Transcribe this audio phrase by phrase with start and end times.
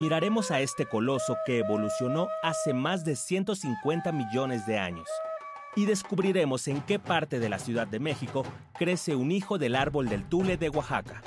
[0.00, 5.08] Miraremos a este coloso que evolucionó hace más de 150 millones de años
[5.74, 8.44] y descubriremos en qué parte de la Ciudad de México
[8.78, 11.20] crece un hijo del árbol del tule de Oaxaca.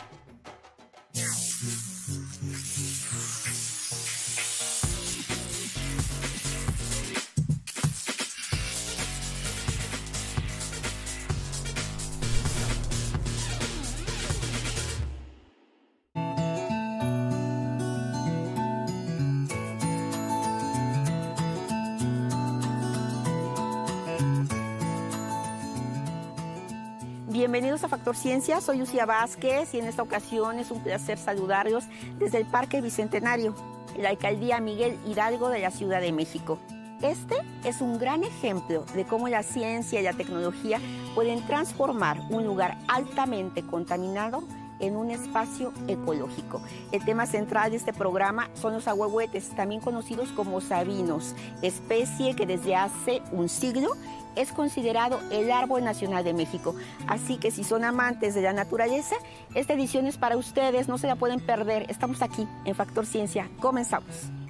[28.21, 31.85] Soy Lucía Vázquez y en esta ocasión es un placer saludarlos
[32.19, 33.55] desde el Parque Bicentenario,
[33.95, 36.59] en la alcaldía Miguel Hidalgo de la Ciudad de México.
[37.01, 40.79] Este es un gran ejemplo de cómo la ciencia y la tecnología
[41.15, 44.43] pueden transformar un lugar altamente contaminado
[44.81, 46.61] en un espacio ecológico.
[46.91, 52.45] El tema central de este programa son los ahuehuetes, también conocidos como sabinos, especie que
[52.45, 53.91] desde hace un siglo
[54.35, 56.75] es considerado el árbol nacional de México.
[57.07, 59.15] Así que si son amantes de la naturaleza,
[59.55, 61.85] esta edición es para ustedes, no se la pueden perder.
[61.89, 63.49] Estamos aquí en Factor Ciencia.
[63.59, 64.40] Comenzamos.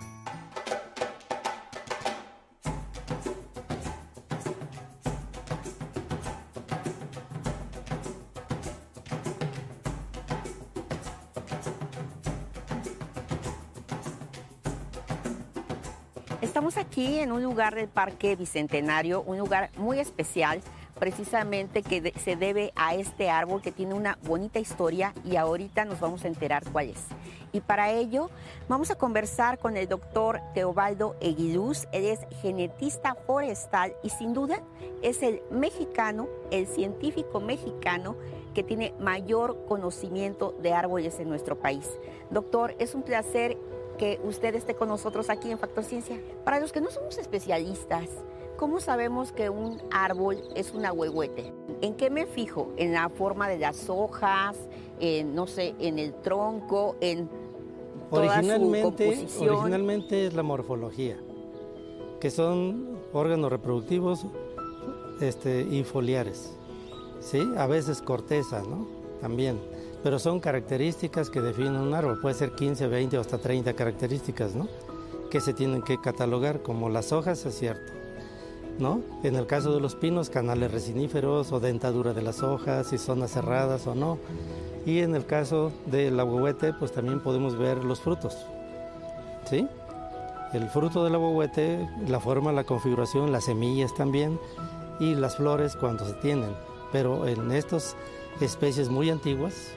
[16.71, 20.61] Estamos aquí en un lugar del Parque Bicentenario, un lugar muy especial,
[20.97, 25.83] precisamente que de- se debe a este árbol que tiene una bonita historia y ahorita
[25.83, 27.03] nos vamos a enterar cuál es.
[27.51, 28.29] Y para ello
[28.69, 31.89] vamos a conversar con el doctor Teobaldo Eguiluz.
[31.91, 34.61] Él es genetista forestal y sin duda
[35.01, 38.15] es el mexicano, el científico mexicano
[38.53, 41.89] que tiene mayor conocimiento de árboles en nuestro país.
[42.29, 43.57] Doctor, es un placer
[43.97, 46.19] que usted esté con nosotros aquí en Factor Ciencia.
[46.43, 48.09] Para los que no somos especialistas,
[48.57, 51.53] ¿cómo sabemos que un árbol es un ahuehuete?
[51.81, 52.71] ¿En qué me fijo?
[52.77, 54.57] ¿En la forma de las hojas?
[54.99, 56.95] En, no sé, en el tronco?
[57.01, 57.29] ¿En
[58.09, 59.55] toda su Originalmente, composición?
[59.55, 61.17] originalmente es la morfología,
[62.19, 64.25] que son órganos reproductivos
[65.21, 66.55] este, y foliares.
[67.21, 67.39] ¿sí?
[67.57, 68.87] A veces corteza, ¿no?
[69.21, 69.59] También.
[70.03, 72.19] Pero son características que definen un árbol.
[72.19, 74.67] Puede ser 15, 20 o hasta 30 características, ¿no?
[75.29, 77.93] Que se tienen que catalogar, como las hojas, es cierto.
[78.79, 79.01] ¿No?
[79.23, 83.31] En el caso de los pinos, canales resiníferos o dentadura de las hojas, si zonas
[83.31, 84.17] cerradas o no.
[84.85, 88.35] Y en el caso del ahuehuete, pues también podemos ver los frutos.
[89.47, 89.67] ¿Sí?
[90.53, 94.39] El fruto del ahuehuete, la forma, la configuración, las semillas también
[94.99, 96.49] y las flores cuando se tienen.
[96.91, 97.95] Pero en estas
[98.41, 99.73] especies muy antiguas,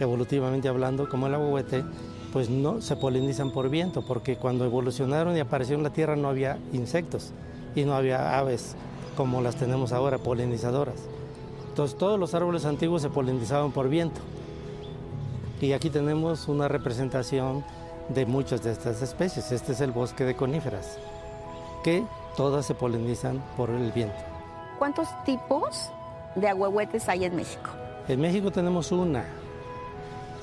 [0.00, 1.84] evolutivamente hablando, como el ahuehuete,
[2.32, 6.28] pues no se polinizan por viento, porque cuando evolucionaron y aparecieron en la Tierra no
[6.28, 7.32] había insectos
[7.74, 8.76] y no había aves
[9.16, 11.00] como las tenemos ahora, polinizadoras.
[11.68, 14.20] Entonces todos los árboles antiguos se polinizaban por viento.
[15.60, 17.64] Y aquí tenemos una representación
[18.08, 19.50] de muchas de estas especies.
[19.52, 20.98] Este es el bosque de coníferas,
[21.82, 22.04] que
[22.36, 24.18] todas se polinizan por el viento.
[24.78, 25.90] ¿Cuántos tipos
[26.36, 27.70] de ahuehuetes hay en México?
[28.06, 29.24] En México tenemos una.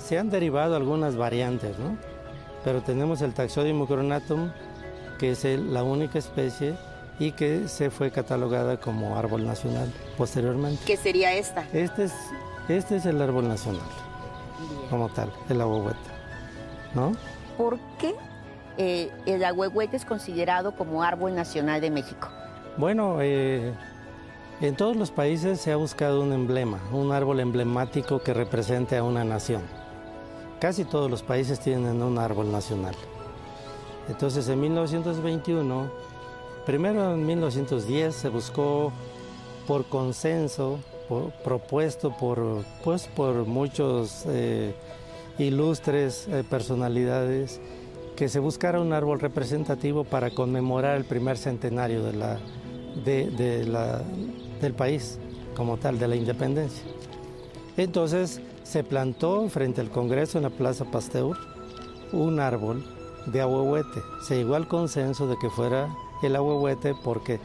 [0.06, 1.98] Se han derivado algunas variantes, ¿no?
[2.64, 4.52] Pero tenemos el Taxodium micronatum,
[5.18, 6.76] que es el- la única especie
[7.18, 10.80] y que se fue catalogada como árbol nacional posteriormente.
[10.86, 11.66] ¿Qué sería esta?
[11.74, 12.14] Este es,
[12.70, 13.82] este es el árbol nacional,
[14.92, 15.98] como tal, el ahuehuete,
[16.94, 17.14] ¿no?
[17.58, 18.14] ¿Por qué
[18.78, 22.28] eh, el ahuehuete es considerado como árbol nacional de México?
[22.78, 23.74] Bueno, eh,
[24.62, 29.04] en todos los países se ha buscado un emblema, un árbol emblemático que represente a
[29.04, 29.62] una nación.
[30.66, 32.96] Casi todos los países tienen un árbol nacional.
[34.10, 35.92] Entonces en 1921,
[36.66, 38.92] primero en 1910 se buscó
[39.68, 40.80] por consenso,
[41.44, 44.74] propuesto por, pues, por muchos eh,
[45.38, 47.62] ilustres eh, personalidades,
[48.16, 52.14] que se buscara un árbol representativo para conmemorar el primer centenario de
[53.68, 54.02] la-
[54.60, 55.20] del país
[55.56, 56.82] como tal, de la independencia.
[57.78, 61.38] Entonces se plantó frente al Congreso en la Plaza Pasteur
[62.12, 62.84] un árbol
[63.28, 64.02] de ahuehuete.
[64.28, 65.88] Se llegó al consenso de que fuera
[66.24, 67.40] el ahuehuete porque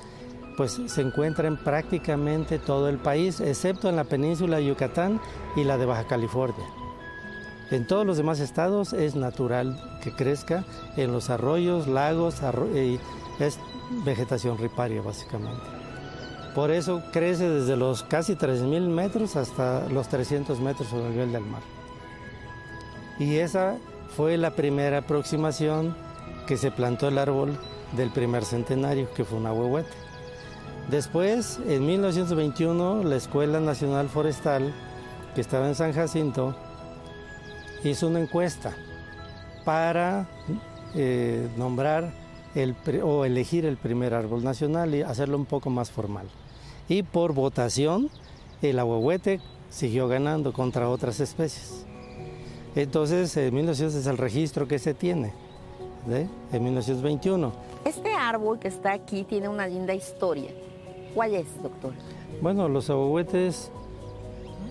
[0.57, 5.21] pues se encuentra en prácticamente todo el país, excepto en la península de Yucatán
[5.57, 6.67] y la de Baja California.
[7.71, 10.65] En todos los demás estados es natural que crezca
[10.97, 12.99] en los arroyos, lagos, arro- y
[13.43, 13.59] es
[14.05, 15.80] vegetación riparia básicamente.
[16.55, 21.33] Por eso crece desde los casi 3.000 metros hasta los 300 metros sobre el nivel
[21.33, 21.63] del mar.
[23.19, 23.77] Y esa
[24.17, 25.95] fue la primera aproximación
[26.47, 27.57] que se plantó el árbol
[27.97, 29.91] del primer centenario, que fue un ahuehuete.
[30.91, 34.75] Después, en 1921, la Escuela Nacional Forestal,
[35.35, 36.57] que estaba en San Jacinto,
[37.85, 38.75] hizo una encuesta
[39.65, 40.27] para
[40.95, 42.13] eh, nombrar
[43.05, 46.27] o elegir el primer árbol nacional y hacerlo un poco más formal.
[46.91, 48.11] Y por votación,
[48.63, 49.41] el ahuehuete
[49.71, 51.87] siguió ganando contra otras especies.
[52.75, 55.33] Entonces, en 1900 es el registro que se tiene,
[56.07, 56.27] ¿de?
[56.53, 57.53] en 1921.
[57.85, 60.51] Este árbol que está aquí tiene una linda historia.
[61.15, 61.93] ¿Cuál es, doctor?
[62.43, 63.71] Bueno, los ahuehuetes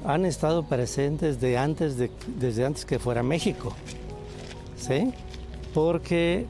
[0.06, 3.74] han estado presentes de antes de, desde antes que fuera México,
[4.76, 5.14] ¿sí?
[5.74, 6.48] Porque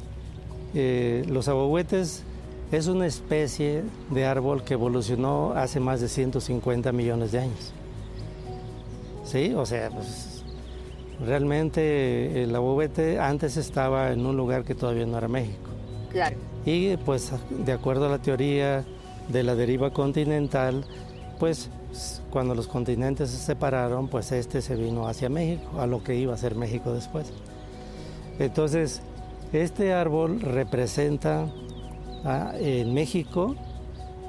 [0.73, 2.23] eh, los ahuehuetes
[2.71, 7.73] es una especie de árbol que evolucionó hace más de 150 millones de años.
[9.25, 9.53] ¿Sí?
[9.55, 10.43] O sea, pues,
[11.25, 15.69] realmente el ahuehuete antes estaba en un lugar que todavía no era México.
[16.11, 16.37] Claro.
[16.65, 18.85] Y pues de acuerdo a la teoría
[19.27, 20.85] de la deriva continental,
[21.39, 21.69] pues
[22.29, 26.33] cuando los continentes se separaron, pues este se vino hacia México, a lo que iba
[26.33, 27.31] a ser México después.
[28.37, 29.01] Entonces,
[29.53, 31.47] este árbol representa
[32.25, 33.55] en México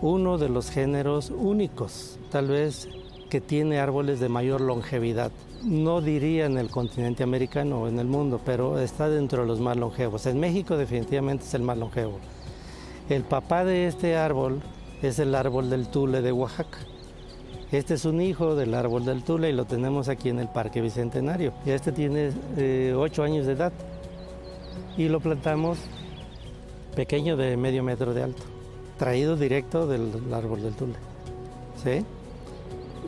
[0.02, 2.88] uno de los géneros únicos, tal vez
[3.28, 5.30] que tiene árboles de mayor longevidad.
[5.62, 9.60] No diría en el continente americano o en el mundo, pero está dentro de los
[9.60, 10.26] más longevos.
[10.26, 12.18] En México definitivamente es el más longevo.
[13.08, 14.60] El papá de este árbol
[15.02, 16.78] es el árbol del tule de Oaxaca.
[17.72, 20.80] Este es un hijo del árbol del tule y lo tenemos aquí en el Parque
[20.80, 21.52] Bicentenario.
[21.66, 23.72] Este tiene eh, ocho años de edad
[24.96, 25.78] y lo plantamos
[26.94, 28.42] pequeño de medio metro de alto,
[28.98, 30.94] traído directo del árbol del tule.
[31.82, 32.04] ¿sí?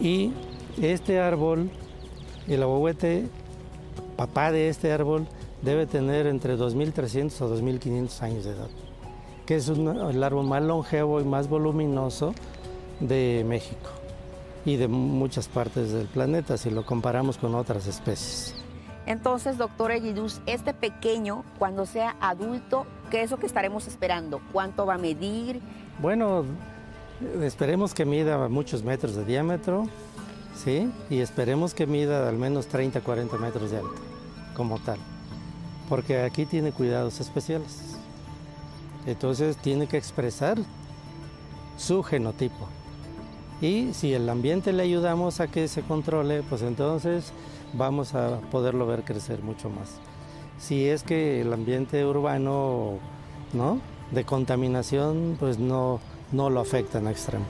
[0.00, 0.32] Y
[0.80, 1.70] este árbol,
[2.48, 3.26] el ahuehuete,
[4.16, 5.26] papá de este árbol,
[5.62, 8.68] debe tener entre 2.300 o 2.500 años de edad,
[9.46, 12.34] que es el árbol más longevo y más voluminoso
[13.00, 13.90] de México
[14.64, 18.54] y de muchas partes del planeta si lo comparamos con otras especies.
[19.06, 24.40] Entonces, doctor Egidus, este pequeño, cuando sea adulto, ¿qué es lo que estaremos esperando?
[24.52, 25.60] ¿Cuánto va a medir?
[26.00, 26.46] Bueno,
[27.42, 29.86] esperemos que mida muchos metros de diámetro,
[30.56, 30.90] ¿sí?
[31.10, 34.00] Y esperemos que mida al menos 30, 40 metros de alto,
[34.56, 34.98] como tal.
[35.90, 37.98] Porque aquí tiene cuidados especiales.
[39.04, 40.56] Entonces tiene que expresar
[41.76, 42.66] su genotipo.
[43.60, 47.30] Y si el ambiente le ayudamos a que se controle, pues entonces
[47.74, 50.00] vamos a poderlo ver crecer mucho más.
[50.62, 53.00] Si es que el ambiente urbano,
[53.52, 53.80] ¿no?
[54.12, 55.98] De contaminación, pues no,
[56.30, 57.44] no lo afecta en extremo.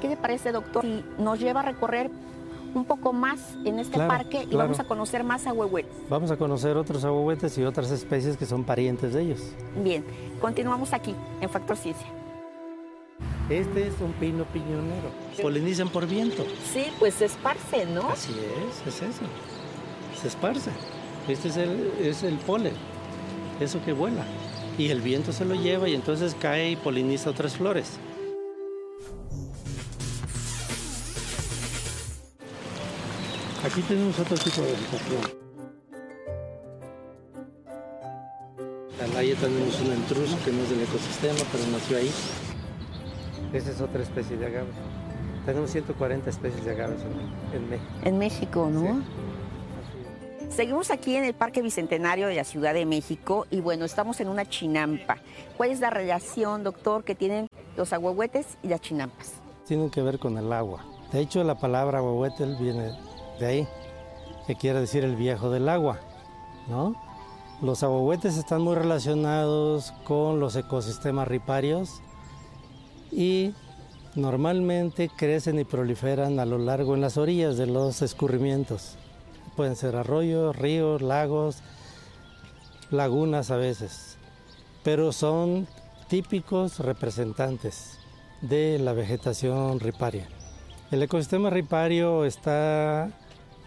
[0.00, 0.82] ¿Qué le parece, doctor?
[0.82, 2.10] Si nos lleva a recorrer
[2.74, 5.92] un poco más en este parque y vamos a conocer más ahuehuetes.
[6.10, 9.42] Vamos a conocer otros ahuehuetes y otras especies que son parientes de ellos.
[9.84, 10.04] Bien,
[10.40, 12.08] continuamos aquí en Factor Ciencia.
[13.48, 15.10] Este es un pino piñonero.
[15.40, 16.44] Polinizan por viento.
[16.72, 18.08] Sí, pues se esparce, ¿no?
[18.08, 19.22] Así es, es eso
[20.16, 20.70] se esparce.
[21.28, 22.74] Este es el, es el polen,
[23.60, 24.24] eso que vuela.
[24.78, 27.98] Y el viento se lo lleva y entonces cae y poliniza otras flores.
[33.64, 35.46] Aquí tenemos otro tipo de vegetación.
[39.16, 42.10] La tenemos un intruso que no es del ecosistema, pero nació ahí.
[43.54, 44.68] Esa es otra especie de agave.
[45.46, 47.00] Tenemos 140 especies de agaves
[47.54, 47.90] en, México.
[48.04, 49.02] En México, ¿no?
[50.56, 54.28] Seguimos aquí en el Parque Bicentenario de la Ciudad de México y bueno, estamos en
[54.28, 55.18] una chinampa.
[55.58, 59.34] ¿Cuál es la relación, doctor, que tienen los ahuehuetes y las chinampas?
[59.66, 60.82] Tienen que ver con el agua.
[61.12, 62.92] De hecho, la palabra ahuehuete viene
[63.38, 63.68] de ahí,
[64.46, 66.00] que quiere decir el viejo del agua,
[66.68, 66.96] ¿no?
[67.60, 72.00] Los ahuehuetes están muy relacionados con los ecosistemas riparios
[73.12, 73.52] y
[74.14, 78.96] normalmente crecen y proliferan a lo largo en las orillas de los escurrimientos
[79.56, 81.62] pueden ser arroyos, ríos, lagos,
[82.90, 84.18] lagunas a veces,
[84.84, 85.66] pero son
[86.08, 87.98] típicos representantes
[88.42, 90.28] de la vegetación riparia.
[90.92, 93.10] El ecosistema ripario está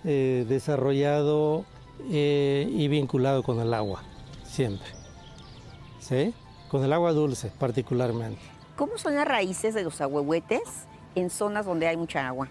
[0.05, 1.65] eh, desarrollado
[2.09, 4.03] eh, y vinculado con el agua,
[4.43, 4.87] siempre.
[5.99, 6.33] ¿Sí?
[6.69, 8.41] Con el agua dulce particularmente.
[8.77, 10.61] ¿Cómo son las raíces de los ahuehuetes
[11.15, 12.47] en zonas donde hay mucha agua?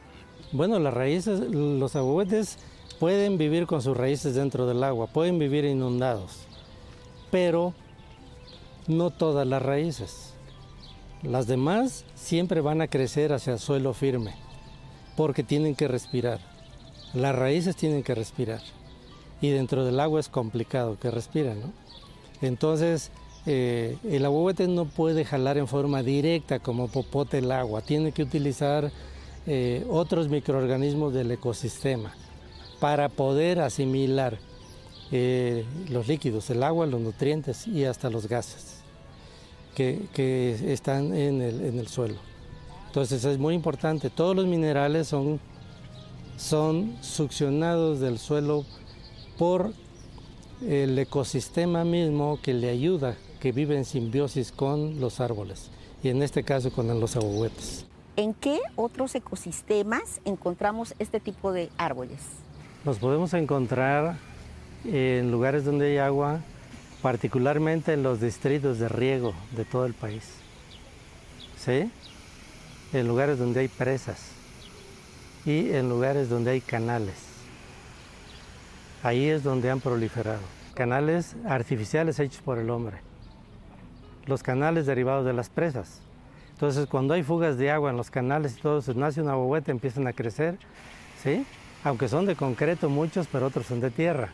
[0.52, 2.58] Bueno, las raíces, los ahuehuetes
[2.98, 6.40] pueden vivir con sus raíces dentro del agua, pueden vivir inundados,
[7.30, 7.74] pero
[8.86, 10.32] no todas las raíces.
[11.22, 14.34] Las demás siempre van a crecer hacia el suelo firme,
[15.16, 16.40] porque tienen que respirar.
[17.14, 18.60] Las raíces tienen que respirar.
[19.40, 21.60] y dentro del agua es complicado que respiren.
[21.60, 21.72] ¿no?
[22.42, 23.12] Entonces,
[23.46, 28.24] eh, el ahuehuete no puede jalar en forma directa como popote el agua, tiene que
[28.24, 28.90] utilizar
[29.46, 32.12] eh, otros microorganismos del ecosistema
[32.80, 34.38] para poder asimilar
[35.10, 38.78] eh, los líquidos, el agua, los nutrientes y hasta los gases
[39.74, 42.16] que, están en el, suelo.
[42.86, 45.38] Entonces es muy importante, todos los minerales son,
[46.36, 48.64] son succionados del suelo
[49.38, 49.72] por
[50.66, 55.70] el ecosistema mismo que le ayuda, que vive en simbiosis con los árboles
[56.02, 57.86] y en este caso con los ahuehuetes.
[58.16, 62.18] ¿En qué otros ecosistemas encontramos este tipo de árboles?
[62.88, 64.16] Los podemos encontrar
[64.86, 66.40] en lugares donde hay agua,
[67.02, 70.24] particularmente en los distritos de riego de todo el país.
[71.58, 71.92] ¿Sí?
[72.94, 74.30] En lugares donde hay presas
[75.44, 77.26] y en lugares donde hay canales.
[79.02, 80.40] Ahí es donde han proliferado.
[80.72, 82.96] Canales artificiales hechos por el hombre.
[84.24, 86.00] Los canales derivados de las presas.
[86.52, 89.72] Entonces, cuando hay fugas de agua en los canales y todo, se nace una bohueta,
[89.72, 90.56] empiezan a crecer,
[91.22, 91.44] ¿sí?
[91.84, 94.30] Aunque son de concreto muchos, pero otros son de tierra.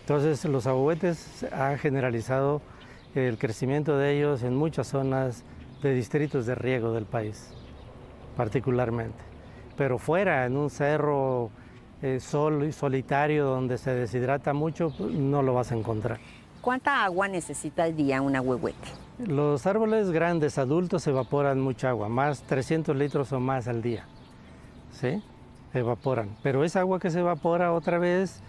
[0.00, 2.62] Entonces los ahuehuetes han generalizado
[3.14, 5.44] el crecimiento de ellos en muchas zonas
[5.82, 7.50] de distritos de riego del país,
[8.36, 9.18] particularmente.
[9.76, 11.50] Pero fuera, en un cerro
[12.02, 16.18] eh, sol, solitario donde se deshidrata mucho, pues, no lo vas a encontrar.
[16.60, 18.88] ¿Cuánta agua necesita al día un ahuehuete?
[19.26, 24.04] Los árboles grandes, adultos, evaporan mucha agua, más 300 litros o más al día.
[24.92, 25.22] ¿Sí?
[25.74, 26.30] Evaporan.
[26.42, 28.40] Pero esa agua que se evapora otra vez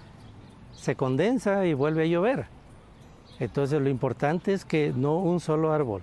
[0.73, 2.47] se condensa y vuelve a llover.
[3.39, 6.01] Entonces lo importante es que no un solo árbol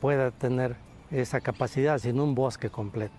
[0.00, 0.76] pueda tener
[1.10, 3.14] esa capacidad, sino un bosque completo.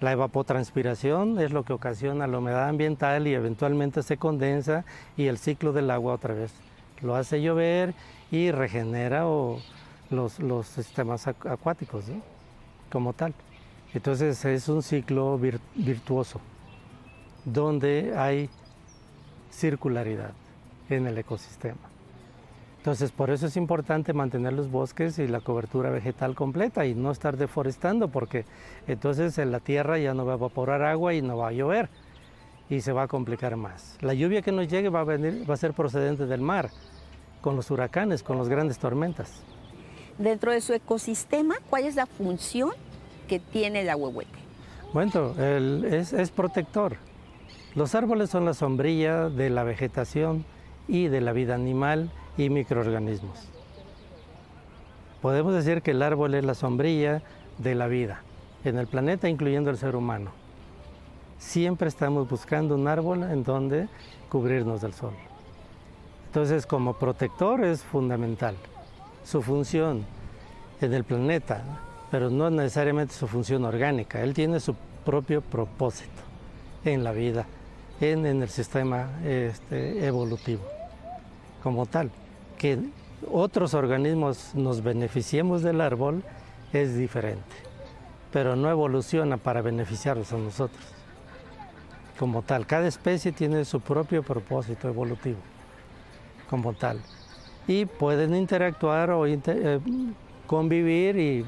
[0.00, 4.84] La evapotranspiración es lo que ocasiona la humedad ambiental y eventualmente se condensa
[5.16, 6.52] y el ciclo del agua otra vez
[7.02, 7.94] lo hace llover
[8.30, 9.22] y regenera
[10.10, 12.04] los, los, sistemas acuáticos
[12.90, 13.34] como tal.
[13.94, 15.38] Entonces es un ciclo
[15.74, 16.40] virtuoso
[17.44, 18.50] donde hay
[19.50, 20.32] circularidad
[20.90, 21.88] en el ecosistema.
[22.78, 27.10] Entonces, por eso es importante mantener los bosques y la cobertura vegetal completa y no
[27.10, 28.44] estar deforestando, porque
[28.86, 31.90] entonces en la tierra ya no va a evaporar agua y no va a llover
[32.70, 33.98] y se va a complicar más.
[34.00, 36.70] La lluvia que nos llegue va a, venir, va a ser procedente del mar,
[37.40, 39.42] con los huracanes, con las grandes tormentas.
[40.16, 42.70] Dentro de su ecosistema, ¿cuál es la función
[43.28, 44.38] que tiene el ahuehuete?
[44.92, 46.96] Bueno, es, es protector.
[47.74, 50.44] Los árboles son la sombrilla de la vegetación
[50.88, 53.48] y de la vida animal y microorganismos.
[55.20, 57.22] Podemos decir que el árbol es la sombrilla
[57.58, 58.22] de la vida
[58.64, 60.30] en el planeta, incluyendo el ser humano.
[61.38, 63.88] Siempre estamos buscando un árbol en donde
[64.28, 65.14] cubrirnos del sol.
[66.26, 68.56] Entonces, como protector es fundamental.
[69.24, 70.04] Su función
[70.80, 71.62] en el planeta,
[72.10, 74.22] pero no necesariamente su función orgánica.
[74.22, 74.74] Él tiene su
[75.04, 76.22] propio propósito
[76.84, 77.46] en la vida
[78.00, 80.62] en, el sistema este, evolutivo
[81.62, 82.10] como tal.
[82.56, 82.78] Que
[83.30, 86.22] otros organismos nos beneficiemos del árbol
[86.72, 87.56] es diferente,
[88.32, 90.84] pero no evoluciona para beneficiarnos a nosotros
[92.18, 92.66] como tal.
[92.66, 95.38] Cada especie tiene su propio propósito evolutivo
[96.48, 97.00] como tal
[97.66, 99.38] y pueden interactuar o eh,
[100.46, 101.44] convivir y,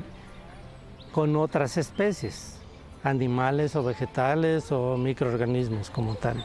[1.13, 2.57] con otras especies
[3.03, 6.45] animales o vegetales o microorganismos como tal.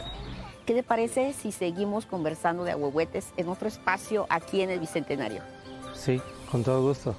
[0.66, 5.42] ¿Qué te parece si seguimos conversando de ahuehuetes en otro espacio aquí en el Bicentenario?
[5.94, 7.16] Sí, con todo gusto.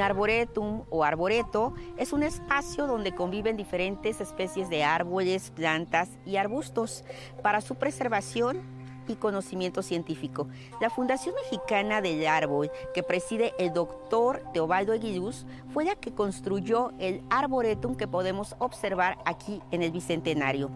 [0.00, 7.04] Arboretum o arboreto es un espacio donde conviven diferentes especies de árboles, plantas y arbustos
[7.42, 8.60] para su preservación
[9.08, 10.48] y conocimiento científico.
[10.80, 16.92] La Fundación Mexicana del Árbol, que preside el doctor Teobaldo Eguiluz, fue la que construyó
[16.98, 20.70] el arboretum que podemos observar aquí en el Bicentenario.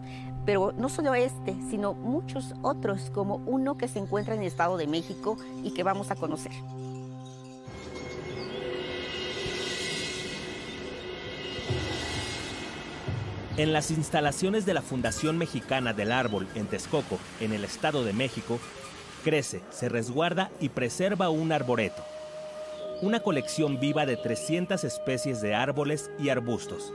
[0.45, 4.77] Pero no solo este, sino muchos otros, como uno que se encuentra en el Estado
[4.77, 6.51] de México y que vamos a conocer.
[13.61, 18.11] En las instalaciones de la Fundación Mexicana del Árbol en Texcoco, en el Estado de
[18.11, 18.59] México,
[19.23, 22.03] crece, se resguarda y preserva un arboreto.
[23.03, 26.91] Una colección viva de 300 especies de árboles y arbustos.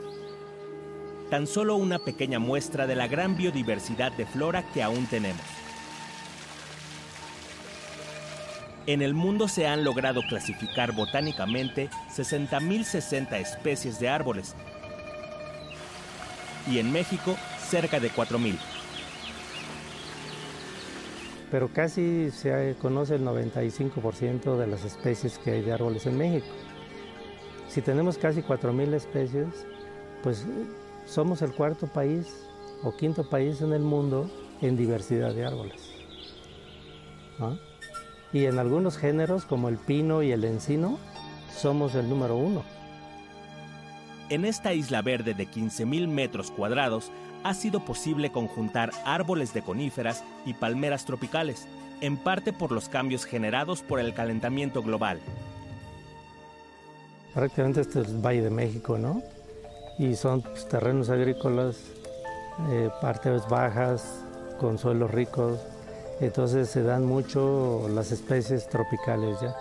[1.30, 5.46] Tan solo una pequeña muestra de la gran biodiversidad de flora que aún tenemos.
[8.88, 14.56] En el mundo se han logrado clasificar botánicamente 60.060 especies de árboles
[16.66, 18.58] y en México cerca de 4.000.
[21.50, 26.46] Pero casi se conoce el 95% de las especies que hay de árboles en México.
[27.68, 29.66] Si tenemos casi 4.000 especies,
[30.22, 30.44] pues
[31.06, 32.26] somos el cuarto país
[32.82, 34.30] o quinto país en el mundo
[34.60, 35.90] en diversidad de árboles.
[38.32, 40.98] Y en algunos géneros, como el pino y el encino,
[41.54, 42.64] somos el número uno.
[44.28, 47.12] En esta isla verde de 15.000 metros cuadrados
[47.44, 51.68] ha sido posible conjuntar árboles de coníferas y palmeras tropicales,
[52.00, 55.20] en parte por los cambios generados por el calentamiento global.
[57.34, 59.22] Prácticamente este es el Valle de México, ¿no?
[59.96, 61.76] Y son pues, terrenos agrícolas,
[62.70, 64.24] eh, partes bajas,
[64.58, 65.60] con suelos ricos,
[66.20, 69.54] entonces se dan mucho las especies tropicales ya.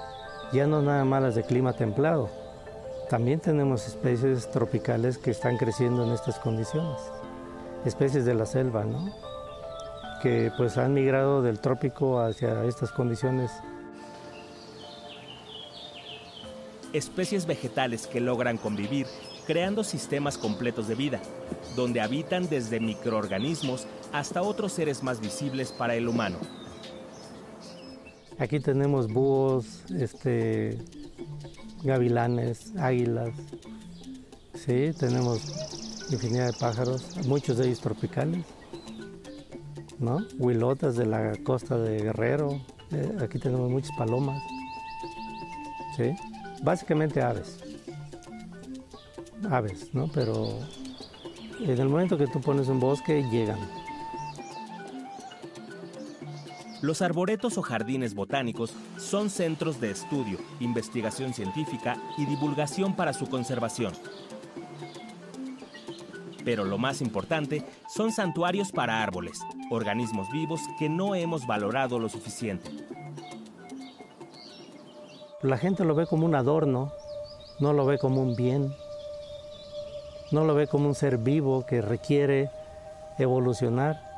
[0.53, 2.29] Ya no nada más las de clima templado,
[3.09, 6.99] también tenemos especies tropicales que están creciendo en estas condiciones,
[7.85, 9.13] especies de la selva, ¿no?
[10.21, 13.51] que pues han migrado del trópico hacia estas condiciones.
[16.93, 19.05] Especies vegetales que logran convivir
[19.45, 21.21] creando sistemas completos de vida,
[21.75, 26.37] donde habitan desde microorganismos hasta otros seres más visibles para el humano.
[28.39, 30.77] Aquí tenemos búhos, este,
[31.85, 33.29] gavilanes, águilas,
[34.53, 35.41] sí, tenemos
[36.11, 38.43] infinidad de pájaros, muchos de ellos tropicales,
[39.99, 40.25] ¿no?
[40.37, 42.59] Huilotas de la costa de Guerrero,
[42.91, 44.41] eh, aquí tenemos muchas palomas,
[45.95, 46.15] sí,
[46.63, 47.59] básicamente aves,
[49.49, 50.09] aves, ¿no?
[50.13, 50.59] Pero
[51.59, 53.59] en el momento que tú pones un bosque, llegan.
[56.85, 63.27] Los arboretos o jardines botánicos son centros de estudio, investigación científica y divulgación para su
[63.27, 63.91] conservación.
[66.43, 69.39] Pero lo más importante son santuarios para árboles,
[69.71, 72.69] organismos vivos que no hemos valorado lo suficiente.
[75.41, 76.93] La gente lo ve como un adorno,
[77.59, 78.75] no lo ve como un bien,
[80.31, 82.51] no lo ve como un ser vivo que requiere
[83.17, 84.14] evolucionar.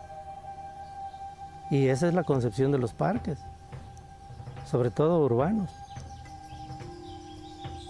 [1.70, 3.40] Y esa es la concepción de los parques,
[4.66, 5.72] sobre todo urbanos.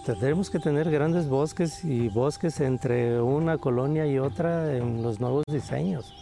[0.04, 5.44] Tendremos que tener grandes bosques y bosques entre una colonia y otra en los nuevos
[5.46, 6.14] diseños.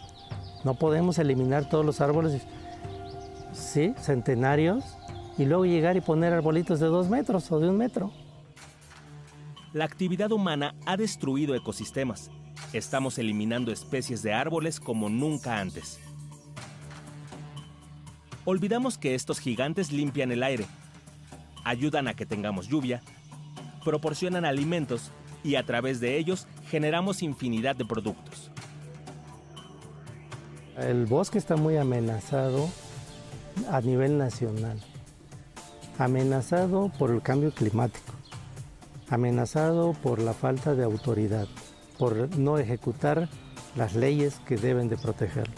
[0.65, 2.45] No podemos eliminar todos los árboles,
[3.53, 4.83] sí, centenarios,
[5.37, 8.11] y luego llegar y poner arbolitos de dos metros o de un metro.
[9.73, 12.29] La actividad humana ha destruido ecosistemas.
[12.73, 15.99] Estamos eliminando especies de árboles como nunca antes.
[18.49, 20.65] Olvidamos que estos gigantes limpian el aire,
[21.65, 23.01] ayudan a que tengamos lluvia,
[23.83, 25.11] proporcionan alimentos
[25.43, 28.49] y a través de ellos generamos infinidad de productos.
[30.77, 32.69] El bosque está muy amenazado
[33.69, 34.79] a nivel nacional,
[35.99, 38.13] amenazado por el cambio climático,
[39.09, 41.49] amenazado por la falta de autoridad,
[41.97, 43.27] por no ejecutar
[43.75, 45.53] las leyes que deben de protegerlo.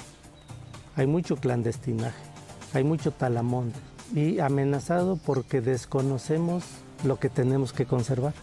[0.95, 2.29] Hay mucho clandestinaje
[2.73, 3.73] hay mucho talamón
[4.13, 6.63] y amenazado porque desconocemos
[7.03, 8.34] lo que tenemos que conservar.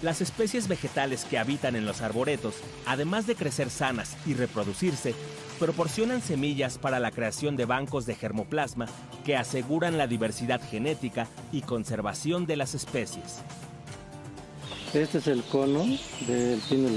[0.00, 2.54] Las especies vegetales que habitan en los arboretos,
[2.86, 5.12] además de crecer sanas y reproducirse,
[5.58, 8.86] proporcionan semillas para la creación de bancos de germoplasma
[9.24, 13.38] que aseguran la diversidad genética y conservación de las especies.
[14.94, 15.84] Este es el cono
[16.28, 16.88] del pino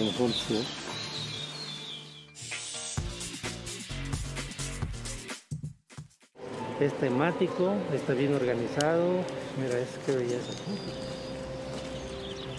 [6.86, 9.24] es temático, está bien organizado.
[9.62, 10.54] Mira, es que belleza.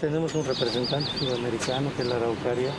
[0.00, 2.70] Tenemos un representante sudamericano que es la araucaria.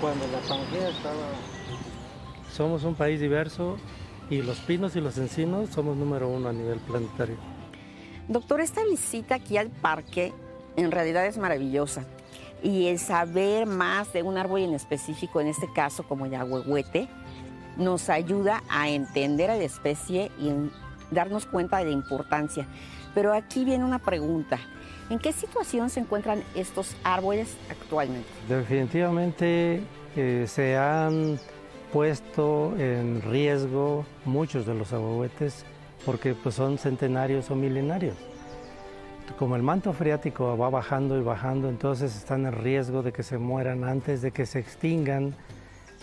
[0.00, 1.14] Cuando la Pangea estaba...
[2.52, 3.76] Somos un país diverso
[4.30, 7.36] y los pinos y los encinos somos número uno a nivel planetario.
[8.28, 10.32] Doctor, esta visita aquí al parque
[10.76, 12.04] en realidad es maravillosa.
[12.62, 17.08] Y el saber más de un árbol en específico, en este caso como el ahuehuete,
[17.78, 20.52] nos ayuda a entender a la especie y
[21.10, 22.66] darnos cuenta de la importancia.
[23.14, 24.58] Pero aquí viene una pregunta.
[25.10, 28.28] ¿En qué situación se encuentran estos árboles actualmente?
[28.48, 29.82] Definitivamente
[30.16, 31.38] eh, se han
[31.92, 35.64] puesto en riesgo muchos de los ahuehuetes
[36.04, 38.16] porque pues, son centenarios o milenarios.
[39.38, 43.38] Como el manto freático va bajando y bajando, entonces están en riesgo de que se
[43.38, 45.34] mueran antes de que se extingan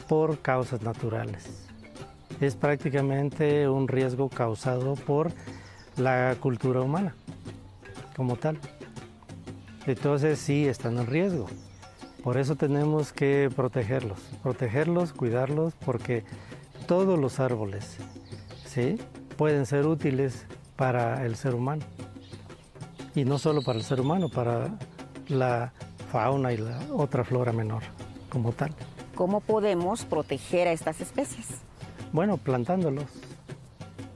[0.08, 1.68] por causas naturales.
[2.42, 5.32] Es prácticamente un riesgo causado por
[5.98, 7.16] la cultura humana
[8.16, 8.58] como tal.
[9.86, 11.48] Entonces sí están en riesgo.
[12.24, 16.24] Por eso tenemos que protegerlos, protegerlos, cuidarlos, porque
[16.88, 17.98] todos los árboles
[18.66, 18.98] ¿sí?
[19.38, 21.84] pueden ser útiles para el ser humano.
[23.14, 24.78] Y no solo para el ser humano, para
[25.28, 25.72] la
[26.12, 27.84] fauna y la otra flora menor
[28.30, 28.76] como tal.
[29.16, 31.48] ¿Cómo podemos proteger a estas especies?
[32.12, 33.06] Bueno, plantándolos.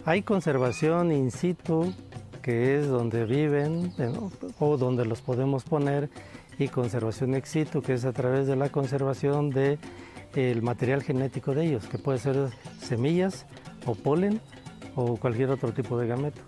[0.06, 1.94] Hay conservación in situ,
[2.42, 3.94] que es donde viven
[4.60, 6.10] o donde los podemos poner,
[6.58, 9.80] y conservación ex situ, que es a través de la conservación del
[10.36, 12.50] el material genético de ellos, que puede ser
[12.82, 13.46] semillas
[13.86, 14.42] o polen
[14.96, 16.42] o cualquier otro tipo de gameto,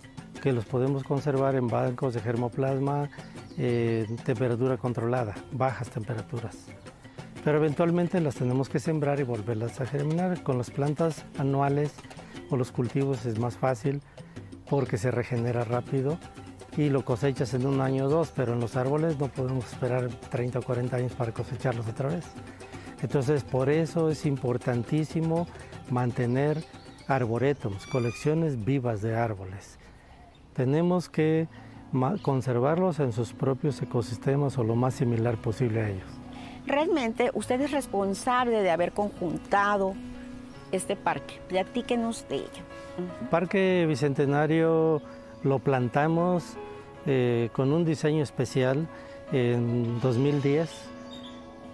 [0.44, 3.10] que los podemos conservar en bancos de germoplasma
[3.58, 6.68] en temperatura controlada, bajas temperaturas.
[7.44, 10.44] Pero eventualmente las tenemos que sembrar y volverlas a germinar.
[10.44, 11.92] Con las plantas anuales
[12.50, 14.02] o los cultivos es más fácil
[14.70, 16.18] porque se regenera rápido
[16.78, 20.08] y lo cosechas en un año o dos, pero en los árboles no podemos esperar
[20.08, 22.26] 30 o 40 años para cosecharlos otra vez.
[23.02, 25.48] Entonces, por eso es importantísimo
[25.90, 26.64] mantener
[27.08, 29.80] arboretums, colecciones vivas de árboles.
[30.54, 31.48] Tenemos que
[32.22, 36.21] conservarlos en sus propios ecosistemas o lo más similar posible a ellos.
[36.66, 39.94] Realmente usted es responsable de haber conjuntado
[40.72, 41.40] este parque.
[41.48, 42.64] Platíquenos de ello.
[43.30, 45.02] Parque Bicentenario
[45.44, 46.58] lo plantamos
[47.06, 48.88] eh, con un diseño especial
[49.32, 50.70] en 2010,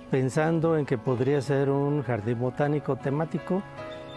[0.09, 3.61] pensando en que podría ser un jardín botánico temático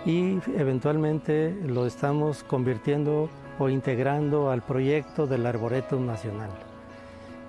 [0.05, 3.29] y eventualmente lo estamos convirtiendo
[3.59, 6.51] o integrando al proyecto del Arboretum Nacional,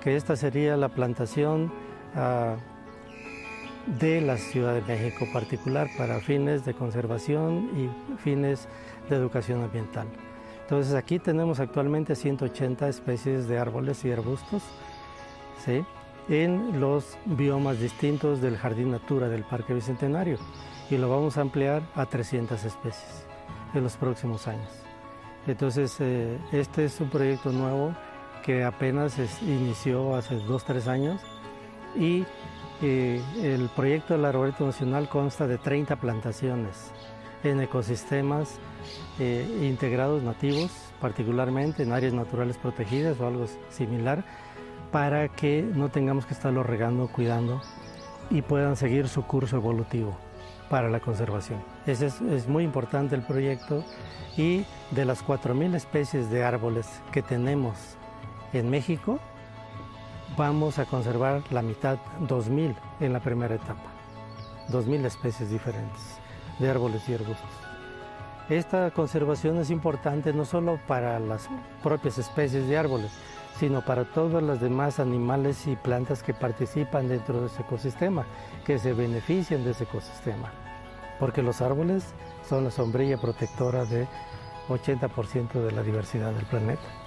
[0.04, 1.72] que esta sería la plantación
[3.86, 8.68] de la Ciudad de México particular para fines de conservación y fines
[9.10, 10.08] de educación ambiental.
[10.62, 14.64] Entonces aquí tenemos actualmente 180 especies de árboles y arbustos
[16.30, 20.38] en los biomas distintos del Jardín Natura del Parque Bicentenario
[20.90, 23.26] y lo vamos a ampliar a 300 especies
[23.74, 24.70] en los próximos años.
[25.48, 27.96] Entonces eh, este es un proyecto nuevo
[28.44, 31.22] que apenas inició hace 2-3 años
[31.96, 32.26] y
[32.82, 36.92] eh, el proyecto del Arboreto Nacional consta de 30 plantaciones
[37.44, 38.60] en ecosistemas
[39.20, 44.24] eh, integrados nativos, particularmente en áreas naturales protegidas o algo similar,
[44.92, 47.62] para que no tengamos que estarlo regando, cuidando
[48.30, 50.18] y puedan seguir su curso evolutivo
[50.70, 51.62] para la conservación.
[51.86, 53.84] Ese es, es muy importante el proyecto
[54.38, 57.76] y de las 4.000 especies de árboles que tenemos
[58.54, 59.20] en México,
[60.42, 63.92] vamos a conservar la mitad, 2.000 en la primera etapa,
[64.72, 66.02] 2.000 especies diferentes
[66.58, 67.52] de árboles y arbustos.
[68.50, 71.48] Esta conservación es importante no solo para las
[71.84, 73.12] propias especies de árboles,
[73.60, 78.26] sino para todos los demás animales y plantas que participan dentro de ese ecosistema,
[78.66, 80.52] que se benefician de ese ecosistema.
[81.20, 82.16] Porque los árboles
[82.50, 84.08] son la sombrilla protectora de
[84.70, 87.01] 80% de la diversidad del planeta.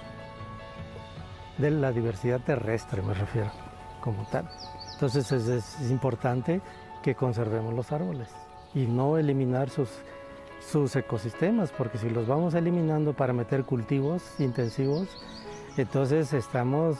[1.57, 3.51] De la diversidad terrestre me refiero,
[4.01, 4.49] como tal.
[4.93, 6.61] Entonces es, es importante
[7.01, 8.29] que conservemos los árboles
[8.73, 9.89] y no eliminar sus,
[10.69, 15.07] sus ecosistemas, porque si los vamos eliminando para meter cultivos intensivos,
[15.77, 16.97] entonces estamos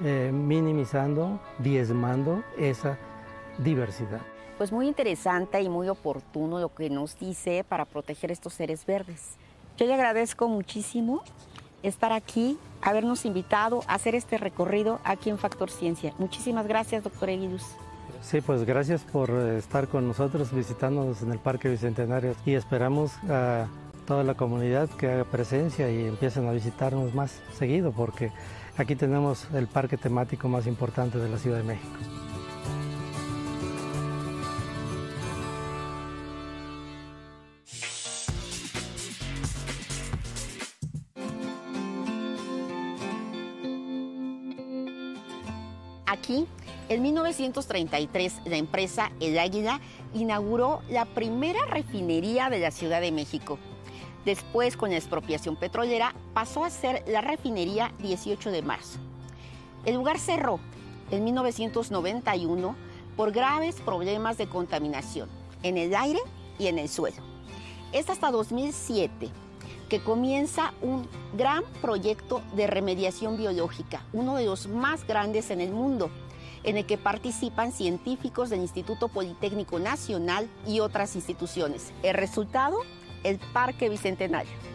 [0.00, 2.98] eh, minimizando, diezmando esa
[3.58, 4.20] diversidad.
[4.56, 9.36] Pues muy interesante y muy oportuno lo que nos dice para proteger estos seres verdes.
[9.76, 11.22] Yo le agradezco muchísimo
[11.82, 16.12] estar aquí, habernos invitado a hacer este recorrido aquí en Factor Ciencia.
[16.18, 17.64] Muchísimas gracias, doctor Eguiluz.
[18.20, 23.66] Sí, pues gracias por estar con nosotros visitándonos en el Parque Bicentenario y esperamos a
[24.06, 28.32] toda la comunidad que haga presencia y empiecen a visitarnos más seguido porque
[28.76, 31.98] aquí tenemos el parque temático más importante de la Ciudad de México.
[46.88, 49.80] En 1933, la empresa El Águila
[50.14, 53.58] inauguró la primera refinería de la Ciudad de México.
[54.24, 58.98] Después, con la expropiación petrolera, pasó a ser la refinería 18 de marzo.
[59.86, 60.60] El lugar cerró
[61.10, 62.76] en 1991
[63.16, 65.28] por graves problemas de contaminación
[65.62, 66.20] en el aire
[66.58, 67.22] y en el suelo.
[67.92, 69.30] Es hasta 2007
[69.88, 75.70] que comienza un gran proyecto de remediación biológica, uno de los más grandes en el
[75.70, 76.10] mundo.
[76.64, 81.92] en el que participan científicos del Instituto Politécnico Nacional y otras instituciones.
[82.02, 82.80] El resultado,
[83.22, 84.67] el Parque Bicentenario.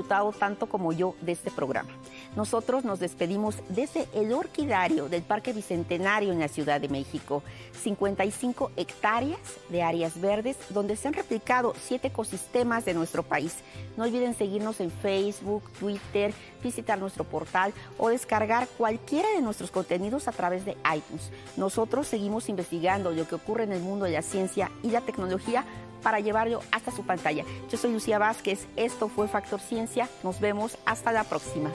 [0.00, 1.90] Disfrutado tanto como yo de este programa.
[2.34, 7.42] Nosotros nos despedimos desde el orquidario del Parque Bicentenario en la Ciudad de México.
[7.82, 13.58] 55 hectáreas de áreas verdes donde se han replicado siete ecosistemas de nuestro país.
[13.96, 16.32] No olviden seguirnos en Facebook, Twitter,
[16.62, 21.30] visitar nuestro portal o descargar cualquiera de nuestros contenidos a través de iTunes.
[21.56, 25.64] Nosotros seguimos investigando lo que ocurre en el mundo de la ciencia y la tecnología
[26.00, 27.44] para llevarlo hasta su pantalla.
[27.70, 31.70] Yo soy Lucía Vázquez, esto fue Factor Ciencia, nos vemos hasta la próxima.